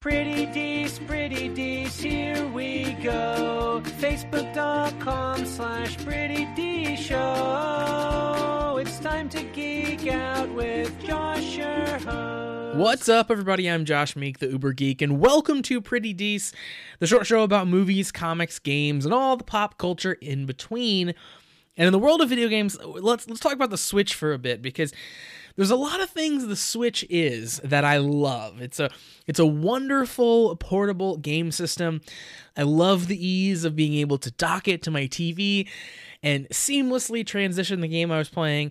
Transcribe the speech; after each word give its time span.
Pretty 0.00 0.46
Dece, 0.46 1.04
Pretty 1.08 1.48
Dece, 1.48 2.00
here 2.00 2.46
we 2.46 2.92
go. 3.02 3.82
Facebook.com 3.98 5.44
slash 5.44 5.96
Pretty 6.04 6.44
D 6.54 6.94
Show. 6.94 8.78
It's 8.80 9.00
time 9.00 9.28
to 9.30 9.42
geek 9.42 10.06
out 10.06 10.48
with 10.50 10.96
Josh, 11.04 11.56
your 11.56 11.98
host. 11.98 12.76
What's 12.76 13.08
up, 13.08 13.28
everybody? 13.28 13.68
I'm 13.68 13.84
Josh 13.84 14.14
Meek, 14.14 14.38
the 14.38 14.46
Uber 14.46 14.72
Geek, 14.74 15.02
and 15.02 15.18
welcome 15.18 15.62
to 15.62 15.80
Pretty 15.80 16.14
Dece, 16.14 16.54
the 17.00 17.08
short 17.08 17.26
show 17.26 17.42
about 17.42 17.66
movies, 17.66 18.12
comics, 18.12 18.60
games, 18.60 19.04
and 19.04 19.12
all 19.12 19.36
the 19.36 19.42
pop 19.42 19.78
culture 19.78 20.12
in 20.12 20.46
between. 20.46 21.12
And 21.76 21.86
in 21.88 21.92
the 21.92 21.98
world 21.98 22.20
of 22.20 22.28
video 22.28 22.46
games, 22.46 22.78
let's 22.80 23.26
let's 23.26 23.40
talk 23.40 23.52
about 23.52 23.70
the 23.70 23.76
Switch 23.76 24.14
for 24.14 24.32
a 24.32 24.38
bit 24.38 24.62
because 24.62 24.92
there's 25.58 25.72
a 25.72 25.76
lot 25.76 26.00
of 26.00 26.08
things 26.08 26.46
the 26.46 26.54
Switch 26.54 27.04
is 27.10 27.60
that 27.64 27.84
I 27.84 27.96
love. 27.96 28.62
It's 28.62 28.78
a 28.78 28.90
it's 29.26 29.40
a 29.40 29.44
wonderful 29.44 30.54
portable 30.54 31.16
game 31.16 31.50
system. 31.50 32.00
I 32.56 32.62
love 32.62 33.08
the 33.08 33.26
ease 33.26 33.64
of 33.64 33.74
being 33.74 33.94
able 33.94 34.18
to 34.18 34.30
dock 34.30 34.68
it 34.68 34.82
to 34.84 34.92
my 34.92 35.08
TV 35.08 35.68
and 36.22 36.48
seamlessly 36.50 37.26
transition 37.26 37.80
the 37.80 37.88
game 37.88 38.12
I 38.12 38.18
was 38.18 38.28
playing 38.28 38.70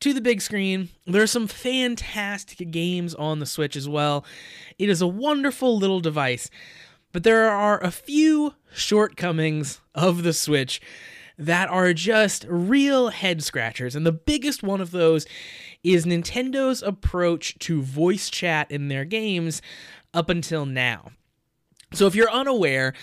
to 0.00 0.12
the 0.12 0.20
big 0.20 0.42
screen. 0.42 0.90
There 1.06 1.22
are 1.22 1.26
some 1.26 1.46
fantastic 1.46 2.70
games 2.70 3.14
on 3.14 3.38
the 3.38 3.46
Switch 3.46 3.74
as 3.74 3.88
well. 3.88 4.22
It 4.78 4.90
is 4.90 5.00
a 5.00 5.06
wonderful 5.06 5.78
little 5.78 6.00
device, 6.00 6.50
but 7.12 7.22
there 7.22 7.48
are 7.48 7.82
a 7.82 7.90
few 7.90 8.52
shortcomings 8.74 9.80
of 9.94 10.22
the 10.22 10.34
Switch 10.34 10.82
that 11.38 11.68
are 11.68 11.92
just 11.92 12.46
real 12.48 13.08
head 13.08 13.42
scratchers. 13.42 13.94
And 13.94 14.06
the 14.06 14.12
biggest 14.12 14.62
one 14.62 14.80
of 14.80 14.90
those 14.90 15.26
is 15.82 16.06
Nintendo's 16.06 16.82
approach 16.82 17.58
to 17.60 17.82
voice 17.82 18.30
chat 18.30 18.70
in 18.70 18.88
their 18.88 19.04
games 19.04 19.60
up 20.14 20.30
until 20.30 20.66
now. 20.66 21.10
So 21.92 22.06
if 22.06 22.14
you're 22.14 22.30
unaware, 22.30 22.94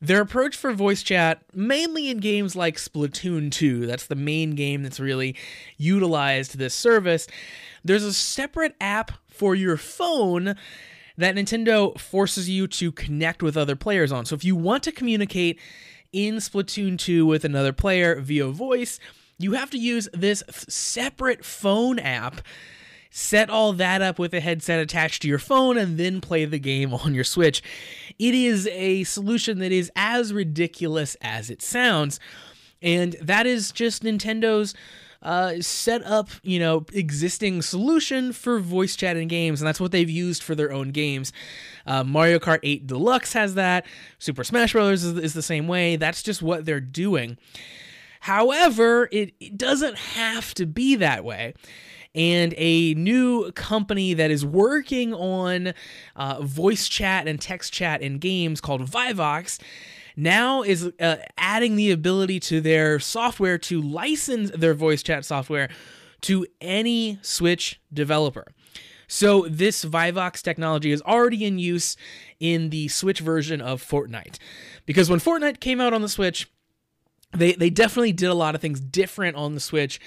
their 0.00 0.20
approach 0.20 0.56
for 0.56 0.72
voice 0.72 1.02
chat, 1.02 1.42
mainly 1.52 2.08
in 2.08 2.18
games 2.18 2.54
like 2.54 2.76
Splatoon 2.76 3.50
2, 3.50 3.86
that's 3.86 4.06
the 4.06 4.14
main 4.14 4.54
game 4.54 4.82
that's 4.82 5.00
really 5.00 5.34
utilized 5.76 6.58
this 6.58 6.74
service, 6.74 7.26
there's 7.84 8.04
a 8.04 8.12
separate 8.12 8.74
app 8.80 9.12
for 9.26 9.54
your 9.54 9.76
phone 9.76 10.54
that 11.16 11.34
Nintendo 11.34 11.98
forces 11.98 12.48
you 12.48 12.68
to 12.68 12.92
connect 12.92 13.42
with 13.42 13.56
other 13.56 13.74
players 13.74 14.12
on. 14.12 14.24
So 14.24 14.36
if 14.36 14.44
you 14.44 14.54
want 14.54 14.84
to 14.84 14.92
communicate 14.92 15.58
in 16.12 16.36
Splatoon 16.36 16.98
2 16.98 17.26
with 17.26 17.44
another 17.44 17.72
player 17.72 18.20
via 18.20 18.48
voice, 18.48 18.98
you 19.38 19.52
have 19.52 19.70
to 19.70 19.78
use 19.78 20.08
this 20.12 20.42
separate 20.48 21.44
phone 21.44 21.98
app. 21.98 22.40
Set 23.10 23.48
all 23.48 23.72
that 23.72 24.02
up 24.02 24.18
with 24.18 24.34
a 24.34 24.40
headset 24.40 24.80
attached 24.80 25.22
to 25.22 25.28
your 25.28 25.38
phone 25.38 25.78
and 25.78 25.98
then 25.98 26.20
play 26.20 26.44
the 26.44 26.58
game 26.58 26.92
on 26.92 27.14
your 27.14 27.24
Switch. 27.24 27.62
It 28.18 28.34
is 28.34 28.68
a 28.68 29.04
solution 29.04 29.60
that 29.60 29.72
is 29.72 29.90
as 29.96 30.32
ridiculous 30.32 31.16
as 31.22 31.50
it 31.50 31.62
sounds. 31.62 32.20
And 32.82 33.16
that 33.20 33.46
is 33.46 33.72
just 33.72 34.02
Nintendo's 34.02 34.74
uh, 35.22 35.54
set 35.60 36.04
up, 36.04 36.30
you 36.42 36.58
know, 36.58 36.84
existing 36.92 37.62
solution 37.62 38.32
for 38.32 38.60
voice 38.60 38.96
chat 38.96 39.16
in 39.16 39.28
games, 39.28 39.60
and 39.60 39.66
that's 39.66 39.80
what 39.80 39.92
they've 39.92 40.10
used 40.10 40.42
for 40.42 40.54
their 40.54 40.72
own 40.72 40.90
games. 40.90 41.32
Uh, 41.86 42.04
Mario 42.04 42.38
Kart 42.38 42.60
8 42.62 42.86
Deluxe 42.86 43.32
has 43.32 43.54
that. 43.54 43.86
Super 44.18 44.44
Smash 44.44 44.72
Bros. 44.72 45.04
Is, 45.04 45.18
is 45.18 45.34
the 45.34 45.42
same 45.42 45.66
way. 45.66 45.96
That's 45.96 46.22
just 46.22 46.42
what 46.42 46.64
they're 46.64 46.80
doing. 46.80 47.38
However, 48.20 49.08
it, 49.12 49.32
it 49.40 49.56
doesn't 49.56 49.96
have 49.96 50.54
to 50.54 50.66
be 50.66 50.96
that 50.96 51.24
way 51.24 51.54
and 52.14 52.54
a 52.56 52.94
new 52.94 53.52
company 53.52 54.14
that 54.14 54.30
is 54.30 54.44
working 54.44 55.14
on 55.14 55.72
uh, 56.16 56.42
voice 56.42 56.88
chat 56.88 57.28
and 57.28 57.40
text 57.40 57.72
chat 57.72 58.02
in 58.02 58.18
games 58.18 58.60
called 58.60 58.82
Vivox 58.82 59.60
now 60.18 60.62
is 60.62 60.90
uh, 61.00 61.16
adding 61.38 61.76
the 61.76 61.92
ability 61.92 62.40
to 62.40 62.60
their 62.60 62.98
software 62.98 63.56
to 63.56 63.80
license 63.80 64.50
their 64.50 64.74
voice 64.74 65.02
chat 65.02 65.24
software 65.24 65.68
to 66.22 66.44
any 66.60 67.18
Switch 67.22 67.80
developer. 67.92 68.52
So 69.06 69.46
this 69.48 69.84
Vivox 69.84 70.42
technology 70.42 70.90
is 70.90 71.00
already 71.02 71.44
in 71.44 71.58
use 71.58 71.96
in 72.40 72.70
the 72.70 72.88
Switch 72.88 73.20
version 73.20 73.60
of 73.60 73.82
Fortnite. 73.82 74.38
Because 74.84 75.08
when 75.08 75.20
Fortnite 75.20 75.60
came 75.60 75.80
out 75.80 75.94
on 75.94 76.02
the 76.02 76.08
Switch, 76.08 76.50
they 77.36 77.52
they 77.52 77.70
definitely 77.70 78.12
did 78.12 78.28
a 78.28 78.34
lot 78.34 78.54
of 78.54 78.60
things 78.60 78.80
different 78.80 79.36
on 79.36 79.54
the 79.54 79.60
Switch 79.60 80.00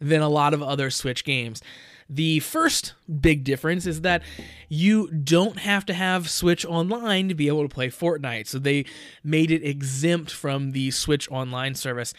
than 0.00 0.22
a 0.22 0.28
lot 0.28 0.54
of 0.54 0.62
other 0.62 0.90
Switch 0.90 1.24
games. 1.24 1.62
The 2.10 2.40
first 2.40 2.94
big 3.20 3.44
difference 3.44 3.84
is 3.84 4.00
that 4.00 4.22
you 4.68 5.10
don't 5.10 5.58
have 5.58 5.84
to 5.86 5.94
have 5.94 6.30
Switch 6.30 6.64
Online 6.64 7.28
to 7.28 7.34
be 7.34 7.48
able 7.48 7.62
to 7.62 7.74
play 7.74 7.88
Fortnite. 7.88 8.46
So 8.46 8.58
they 8.58 8.86
made 9.22 9.50
it 9.50 9.62
exempt 9.62 10.30
from 10.30 10.70
the 10.70 10.90
Switch 10.90 11.30
Online 11.30 11.74
service. 11.74 12.14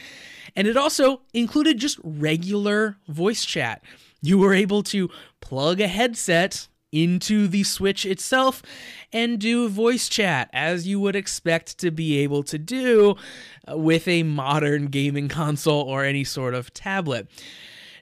And 0.56 0.68
it 0.68 0.78
also 0.78 1.22
included 1.34 1.80
just 1.80 2.00
regular 2.04 2.98
voice 3.08 3.46
chat. 3.46 3.84
You 4.22 4.38
were 4.38 4.54
able 4.54 4.84
to 4.84 5.10
plug 5.42 5.82
a 5.82 5.88
headset 5.88 6.68
into 6.92 7.48
the 7.48 7.64
Switch 7.64 8.06
itself 8.06 8.62
and 9.12 9.40
do 9.40 9.70
voice 9.70 10.10
chat 10.10 10.50
as 10.54 10.88
you 10.88 11.00
would 11.00 11.16
expect 11.16 11.78
to 11.80 11.92
be 11.92 12.20
able 12.20 12.44
to 12.44 12.58
do 12.58 13.16
with 13.68 14.08
a 14.08 14.24
modern 14.24 14.88
gaming 14.88 15.28
console 15.30 15.82
or 15.82 16.04
any 16.04 16.24
sort 16.24 16.54
of 16.54 16.74
tablet. 16.74 17.28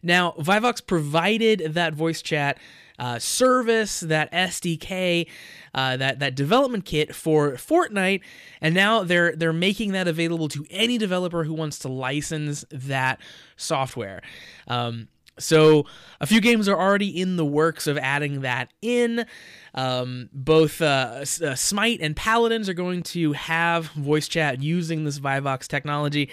Now, 0.03 0.33
Vivox 0.37 0.85
provided 0.85 1.73
that 1.73 1.93
voice 1.93 2.21
chat 2.21 2.57
uh, 2.99 3.19
service, 3.19 3.99
that 3.99 4.31
SDK, 4.31 5.27
uh, 5.73 5.97
that 5.97 6.19
that 6.19 6.35
development 6.35 6.85
kit 6.85 7.13
for 7.13 7.51
Fortnite, 7.53 8.21
and 8.61 8.73
now 8.73 9.03
they're 9.03 9.35
they're 9.35 9.53
making 9.53 9.91
that 9.91 10.07
available 10.07 10.47
to 10.49 10.65
any 10.69 10.97
developer 10.97 11.43
who 11.43 11.53
wants 11.53 11.79
to 11.79 11.87
license 11.87 12.65
that 12.71 13.19
software. 13.55 14.21
Um, 14.67 15.07
so 15.39 15.85
a 16.19 16.25
few 16.25 16.41
games 16.41 16.67
are 16.67 16.79
already 16.79 17.09
in 17.09 17.35
the 17.35 17.45
works 17.45 17.87
of 17.87 17.97
adding 17.97 18.41
that 18.41 18.71
in. 18.81 19.25
Um, 19.73 20.29
both 20.33 20.81
uh, 20.81 21.23
uh, 21.23 21.55
Smite 21.55 21.99
and 22.01 22.15
Paladins 22.15 22.67
are 22.67 22.73
going 22.73 23.03
to 23.03 23.33
have 23.33 23.87
voice 23.91 24.27
chat 24.27 24.61
using 24.61 25.03
this 25.03 25.19
Vivox 25.19 25.67
technology. 25.67 26.31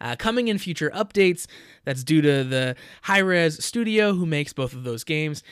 Uh, 0.00 0.16
coming 0.16 0.48
in 0.48 0.58
future 0.58 0.90
updates, 0.94 1.46
that's 1.84 2.04
due 2.04 2.20
to 2.20 2.44
the 2.44 2.76
Hi-Rez 3.02 3.64
studio 3.64 4.12
who 4.12 4.26
makes 4.26 4.52
both 4.52 4.72
of 4.72 4.84
those 4.84 5.02
games. 5.02 5.42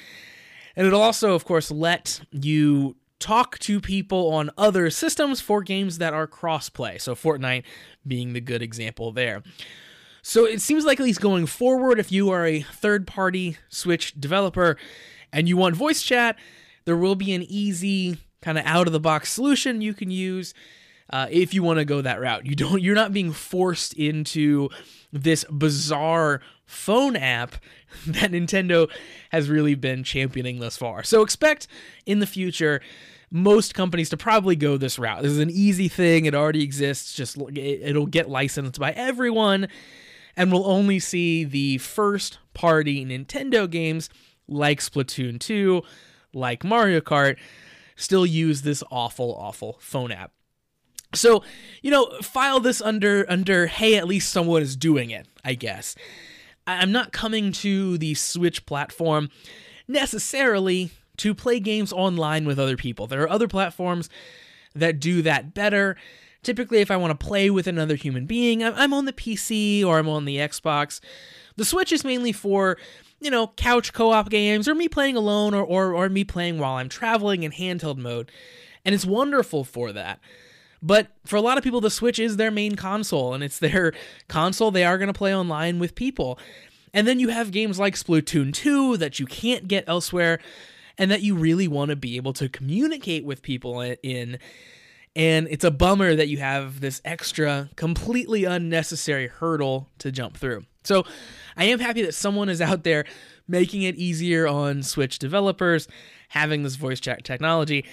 And 0.76 0.86
it'll 0.86 1.02
also, 1.02 1.34
of 1.34 1.44
course, 1.44 1.70
let 1.70 2.20
you 2.30 2.96
talk 3.18 3.58
to 3.60 3.80
people 3.80 4.32
on 4.32 4.50
other 4.58 4.90
systems 4.90 5.40
for 5.40 5.62
games 5.62 5.98
that 5.98 6.12
are 6.12 6.26
cross-play. 6.26 6.98
So 6.98 7.14
Fortnite 7.14 7.62
being 8.06 8.32
the 8.32 8.40
good 8.40 8.62
example 8.62 9.12
there. 9.12 9.42
So 10.22 10.44
it 10.44 10.60
seems 10.60 10.84
like 10.84 11.00
at 11.00 11.04
least 11.04 11.20
going 11.20 11.46
forward, 11.46 11.98
if 11.98 12.12
you 12.12 12.30
are 12.30 12.46
a 12.46 12.62
third-party 12.62 13.56
Switch 13.68 14.18
developer 14.18 14.76
and 15.32 15.48
you 15.48 15.56
want 15.56 15.74
voice 15.76 16.02
chat, 16.02 16.36
there 16.84 16.96
will 16.96 17.16
be 17.16 17.32
an 17.32 17.42
easy 17.42 18.18
kind 18.40 18.58
of 18.58 18.64
out-of-the-box 18.64 19.32
solution 19.32 19.80
you 19.80 19.94
can 19.94 20.10
use 20.10 20.54
uh, 21.10 21.26
if 21.30 21.52
you 21.52 21.62
want 21.62 21.78
to 21.78 21.84
go 21.84 22.00
that 22.00 22.20
route. 22.20 22.46
You 22.46 22.54
don't. 22.54 22.80
You're 22.80 22.94
not 22.94 23.12
being 23.12 23.32
forced 23.32 23.92
into 23.94 24.70
this 25.12 25.44
bizarre 25.50 26.40
phone 26.64 27.16
app 27.16 27.56
that 28.06 28.30
Nintendo 28.30 28.90
has 29.30 29.50
really 29.50 29.74
been 29.74 30.04
championing 30.04 30.58
thus 30.58 30.76
far. 30.76 31.02
So 31.02 31.22
expect 31.22 31.66
in 32.06 32.18
the 32.20 32.26
future 32.26 32.80
most 33.30 33.74
companies 33.74 34.10
to 34.10 34.16
probably 34.16 34.56
go 34.56 34.76
this 34.76 34.98
route. 34.98 35.22
This 35.22 35.32
is 35.32 35.38
an 35.38 35.50
easy 35.50 35.88
thing. 35.88 36.26
It 36.26 36.34
already 36.34 36.62
exists. 36.62 37.14
Just 37.14 37.38
it'll 37.54 38.06
get 38.06 38.28
licensed 38.28 38.78
by 38.78 38.92
everyone, 38.92 39.68
and 40.36 40.52
we'll 40.52 40.66
only 40.66 40.98
see 40.98 41.44
the 41.44 41.78
first 41.78 42.38
party 42.54 43.04
Nintendo 43.04 43.68
games 43.68 44.08
like 44.48 44.80
Splatoon 44.80 45.38
2, 45.38 45.82
like 46.32 46.64
Mario 46.64 47.00
Kart, 47.00 47.36
still 47.96 48.26
use 48.26 48.62
this 48.62 48.82
awful, 48.90 49.34
awful 49.34 49.76
phone 49.80 50.12
app. 50.12 50.32
So, 51.14 51.42
you 51.82 51.90
know, 51.90 52.06
file 52.22 52.60
this 52.60 52.80
under 52.80 53.26
under 53.28 53.66
hey, 53.66 53.96
at 53.96 54.08
least 54.08 54.32
someone 54.32 54.62
is 54.62 54.76
doing 54.76 55.10
it, 55.10 55.26
I 55.44 55.54
guess. 55.54 55.94
I'm 56.66 56.92
not 56.92 57.12
coming 57.12 57.52
to 57.52 57.98
the 57.98 58.14
Switch 58.14 58.64
platform 58.66 59.28
necessarily 59.88 60.90
to 61.18 61.34
play 61.34 61.60
games 61.60 61.92
online 61.92 62.46
with 62.46 62.58
other 62.58 62.76
people. 62.76 63.06
There 63.06 63.22
are 63.22 63.30
other 63.30 63.48
platforms 63.48 64.08
that 64.74 65.00
do 65.00 65.22
that 65.22 65.54
better. 65.54 65.96
Typically, 66.42 66.78
if 66.78 66.90
I 66.90 66.96
want 66.96 67.18
to 67.18 67.26
play 67.26 67.50
with 67.50 67.66
another 67.66 67.94
human 67.94 68.26
being, 68.26 68.64
I'm 68.64 68.92
on 68.92 69.04
the 69.04 69.12
PC 69.12 69.84
or 69.84 69.98
I'm 69.98 70.08
on 70.08 70.24
the 70.24 70.38
Xbox. 70.38 71.00
The 71.56 71.64
Switch 71.64 71.92
is 71.92 72.04
mainly 72.04 72.32
for, 72.32 72.78
you 73.20 73.30
know, 73.30 73.48
couch 73.56 73.92
co 73.92 74.10
op 74.10 74.28
games 74.28 74.68
or 74.68 74.74
me 74.74 74.88
playing 74.88 75.16
alone 75.16 75.54
or, 75.54 75.62
or, 75.62 75.94
or 75.94 76.08
me 76.08 76.24
playing 76.24 76.58
while 76.58 76.74
I'm 76.74 76.88
traveling 76.88 77.44
in 77.44 77.52
handheld 77.52 77.98
mode. 77.98 78.32
And 78.84 78.94
it's 78.94 79.06
wonderful 79.06 79.62
for 79.62 79.92
that. 79.92 80.18
But 80.82 81.08
for 81.24 81.36
a 81.36 81.40
lot 81.40 81.58
of 81.58 81.64
people, 81.64 81.80
the 81.80 81.90
Switch 81.90 82.18
is 82.18 82.36
their 82.36 82.50
main 82.50 82.74
console, 82.74 83.34
and 83.34 83.44
it's 83.44 83.60
their 83.60 83.92
console 84.28 84.70
they 84.70 84.84
are 84.84 84.98
going 84.98 85.06
to 85.06 85.12
play 85.12 85.34
online 85.34 85.78
with 85.78 85.94
people. 85.94 86.38
And 86.92 87.06
then 87.06 87.20
you 87.20 87.28
have 87.28 87.52
games 87.52 87.78
like 87.78 87.94
Splatoon 87.94 88.52
2 88.52 88.96
that 88.98 89.18
you 89.18 89.26
can't 89.26 89.68
get 89.68 89.84
elsewhere. 89.86 90.40
And 91.02 91.10
that 91.10 91.20
you 91.20 91.34
really 91.34 91.66
want 91.66 91.88
to 91.88 91.96
be 91.96 92.14
able 92.14 92.32
to 92.32 92.48
communicate 92.48 93.24
with 93.24 93.42
people 93.42 93.80
in. 93.80 94.38
And 95.16 95.48
it's 95.50 95.64
a 95.64 95.70
bummer 95.72 96.14
that 96.14 96.28
you 96.28 96.38
have 96.38 96.78
this 96.78 97.02
extra, 97.04 97.70
completely 97.74 98.44
unnecessary 98.44 99.26
hurdle 99.26 99.88
to 99.98 100.12
jump 100.12 100.36
through. 100.36 100.64
So 100.84 101.04
I 101.56 101.64
am 101.64 101.80
happy 101.80 102.02
that 102.02 102.14
someone 102.14 102.48
is 102.48 102.60
out 102.60 102.84
there 102.84 103.04
making 103.48 103.82
it 103.82 103.96
easier 103.96 104.46
on 104.46 104.84
Switch 104.84 105.18
developers, 105.18 105.88
having 106.28 106.62
this 106.62 106.76
voice 106.76 107.00
chat 107.00 107.24
technology. 107.24 107.84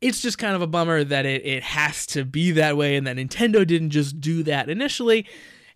It's 0.00 0.22
just 0.22 0.38
kind 0.38 0.54
of 0.54 0.62
a 0.62 0.68
bummer 0.68 1.02
that 1.02 1.26
it, 1.26 1.44
it 1.44 1.64
has 1.64 2.06
to 2.06 2.24
be 2.24 2.52
that 2.52 2.76
way 2.76 2.94
and 2.94 3.04
that 3.08 3.16
Nintendo 3.16 3.66
didn't 3.66 3.90
just 3.90 4.20
do 4.20 4.44
that 4.44 4.70
initially 4.70 5.26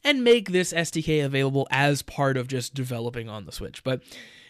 and 0.04 0.22
make 0.22 0.52
this 0.52 0.72
SDK 0.72 1.24
available 1.24 1.66
as 1.72 2.02
part 2.02 2.36
of 2.36 2.46
just 2.46 2.72
developing 2.72 3.28
on 3.28 3.46
the 3.46 3.52
Switch. 3.52 3.82
But 3.82 4.00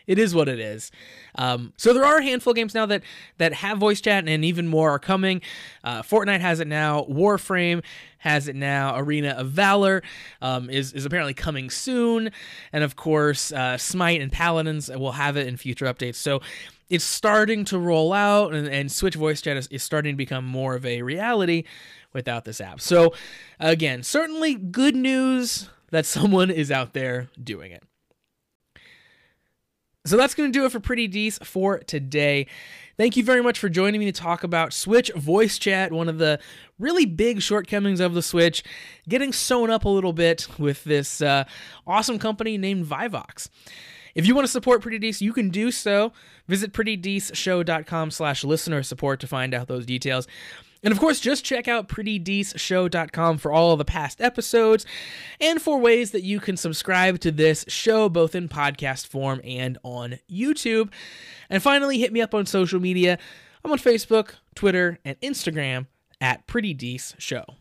it 0.09 0.19
is 0.19 0.35
what 0.35 0.49
it 0.49 0.59
is. 0.59 0.91
Um, 1.37 1.75
so 1.77 1.93
there 1.93 2.05
are 2.05 2.17
a 2.17 2.23
handful 2.23 2.51
of 2.51 2.57
games 2.57 2.75
now 2.75 2.87
that 2.87 3.03
that 3.37 3.53
have 3.53 3.79
voice 3.79 4.01
chat, 4.01 4.27
and 4.27 4.45
even 4.45 4.67
more 4.67 4.91
are 4.91 4.99
coming. 4.99 5.43
Uh, 5.85 6.03
Fortnite 6.03 6.41
has 6.41 6.59
it 6.59 6.67
now. 6.67 7.05
Warframe 7.05 7.85
has 8.19 8.49
it 8.49 8.57
now. 8.57 8.99
Arena 8.99 9.31
of 9.31 9.51
Valor 9.51 10.03
um, 10.43 10.69
is 10.71 10.93
is 10.95 11.05
apparently 11.05 11.35
coming 11.35 11.71
soon, 11.71 12.33
and 12.73 12.83
of 12.83 12.97
course, 12.97 13.53
uh, 13.53 13.77
Smite 13.77 14.21
and 14.21 14.33
Paladins 14.33 14.89
will 14.89 15.13
have 15.13 15.37
it 15.37 15.47
in 15.47 15.57
future 15.57 15.85
updates. 15.85 16.17
So. 16.17 16.41
It's 16.91 17.05
starting 17.05 17.67
to 17.67 17.79
roll 17.79 18.15
out, 18.15 18.55
and, 18.55 18.67
and 18.67 18.91
Switch 18.91 19.15
voice 19.15 19.43
chat 19.43 19.59
is, 19.59 19.67
is 19.67 19.83
starting 19.83 20.15
to 20.15 20.17
become 20.17 20.47
more 20.47 20.75
of 20.75 20.87
a 20.87 21.03
reality 21.03 21.65
without 22.15 22.47
this 22.47 22.63
app. 22.63 22.81
So, 22.81 23.13
again, 23.61 24.03
certainly 24.03 24.55
good 24.55 24.97
news 24.97 25.69
that 25.91 26.07
someone 26.17 26.51
is 26.51 26.71
out 26.71 26.95
there 26.95 27.29
doing 27.45 27.73
it. 27.73 27.83
So 30.09 30.17
that's 30.17 30.35
going 30.35 30.51
to 30.53 30.59
do 30.59 30.65
it 30.65 30.73
for 30.73 30.81
Pretty 30.81 31.09
Dece 31.09 31.45
for 31.45 31.79
today. 31.79 32.47
Thank 32.97 33.17
you 33.17 33.23
very 33.23 33.43
much 33.43 33.59
for 33.59 33.69
joining 33.69 34.01
me 34.01 34.07
to 34.07 34.21
talk 34.21 34.43
about 34.43 34.73
Switch 34.73 35.11
voice 35.15 35.59
chat, 35.59 35.93
one 35.93 36.09
of 36.09 36.19
the 36.19 36.41
really 36.79 37.07
big 37.07 37.43
shortcomings 37.43 38.01
of 38.01 38.15
the 38.15 38.23
Switch, 38.23 38.65
getting 39.09 39.33
sewn 39.33 39.71
up 39.71 39.85
a 39.85 39.89
little 39.89 40.13
bit 40.13 40.49
with 40.59 40.83
this 40.85 41.23
uh, 41.23 41.45
awesome 41.87 42.19
company 42.19 42.59
named 42.59 42.87
Vivox. 42.87 43.49
If 44.15 44.27
you 44.27 44.35
want 44.35 44.47
to 44.47 44.53
support 44.53 44.83
Pretty 44.83 44.99
Dece, 44.99 45.21
you 45.21 45.33
can 45.33 45.51
do 45.51 45.71
so. 45.71 46.13
Visit 46.49 46.73
prettydeceshow.com 46.73 48.11
slash 48.11 48.43
listener 48.43 48.83
support 48.83 49.21
to 49.21 49.29
find 49.29 49.55
out 49.55 49.69
those 49.69 49.87
details. 49.87 50.27
And 50.83 50.93
of 50.93 51.01
course, 51.01 51.21
just 51.21 51.45
check 51.45 51.67
out 51.67 51.89
prettydeceshow.com 51.89 53.39
for 53.39 53.53
all 53.53 53.77
the 53.77 53.85
past 53.85 54.21
episodes 54.21 54.87
and 55.41 55.61
for 55.61 55.79
ways 55.79 56.13
that 56.13 56.23
you 56.23 56.41
can 56.41 56.57
subscribe 56.57 57.19
to 57.21 57.33
this 57.33 57.65
show, 57.69 58.09
both 58.09 58.35
in 58.35 58.49
podcast 58.49 59.07
form 59.07 59.41
and 59.45 59.79
on 59.83 60.19
YouTube. 60.31 60.91
And 61.51 61.63
finally, 61.63 61.99
hit 61.99 62.13
me 62.13 62.21
up 62.21 62.35
on 62.35 62.47
social 62.47 62.81
media. 62.81 63.19
I'm 63.65 63.73
on 63.73 63.79
Facebook, 63.79 64.35
Twitter, 64.55 64.99
and 65.05 65.21
Instagram 65.21 65.87
at 66.21 66.47
Pretty 66.47 66.75
Dece 66.75 67.15
Show. 67.19 67.57